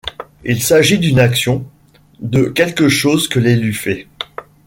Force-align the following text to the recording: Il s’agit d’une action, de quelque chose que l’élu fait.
Il 0.43 0.63
s’agit 0.63 0.97
d’une 0.97 1.19
action, 1.19 1.63
de 2.21 2.45
quelque 2.45 2.89
chose 2.89 3.27
que 3.27 3.37
l’élu 3.37 3.71
fait. 3.71 4.07